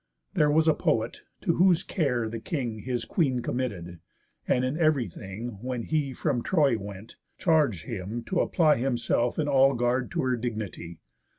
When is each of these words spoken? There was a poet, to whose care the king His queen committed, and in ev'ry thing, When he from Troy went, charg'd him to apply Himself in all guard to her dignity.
There 0.33 0.49
was 0.49 0.67
a 0.67 0.73
poet, 0.73 1.21
to 1.41 1.53
whose 1.57 1.83
care 1.83 2.27
the 2.27 2.39
king 2.39 2.79
His 2.79 3.05
queen 3.05 3.43
committed, 3.43 3.99
and 4.47 4.65
in 4.65 4.75
ev'ry 4.79 5.07
thing, 5.07 5.59
When 5.61 5.83
he 5.83 6.11
from 6.11 6.41
Troy 6.41 6.75
went, 6.75 7.17
charg'd 7.37 7.83
him 7.83 8.23
to 8.23 8.39
apply 8.41 8.77
Himself 8.77 9.37
in 9.37 9.47
all 9.47 9.75
guard 9.75 10.09
to 10.13 10.23
her 10.23 10.37
dignity. 10.37 10.97